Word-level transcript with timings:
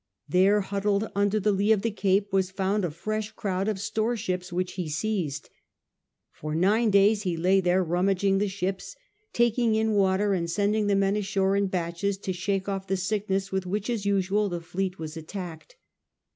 There, 0.27 0.61
huddled 0.61 1.11
under 1.13 1.39
the 1.39 1.51
lee 1.51 1.71
of 1.71 1.83
the 1.83 1.91
Cape, 1.91 2.33
was 2.33 2.49
found 2.49 2.83
a 2.83 2.89
fresh 2.89 3.31
crowd 3.33 3.67
of 3.67 3.79
store 3.79 4.17
ships 4.17 4.51
which 4.51 4.71
he 4.71 4.89
seized. 4.89 5.51
For 6.31 6.55
nine 6.55 6.89
days 6.89 7.21
he 7.21 7.37
lay 7.37 7.61
there 7.61 7.83
rummaging 7.83 8.39
the 8.39 8.47
ships, 8.47 8.95
taking 9.31 9.75
in 9.75 9.91
water, 9.93 10.33
and 10.33 10.49
sending 10.49 10.87
the 10.87 10.95
men 10.95 11.17
ashore 11.17 11.55
in 11.55 11.67
batches 11.67 12.17
to 12.17 12.33
shake 12.33 12.67
off 12.67 12.87
the 12.87 12.97
sickness 12.97 13.51
with 13.51 13.67
which, 13.67 13.91
as 13.91 14.03
usual, 14.07 14.49
the 14.49 14.59
fleet 14.59 14.97
was 14.97 15.15
attacked. 15.15 15.75